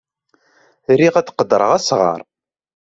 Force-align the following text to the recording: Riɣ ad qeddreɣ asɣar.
Riɣ 0.99 1.15
ad 1.17 1.31
qeddreɣ 1.33 1.71
asɣar. 1.77 2.19